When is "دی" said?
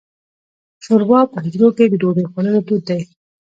2.89-3.01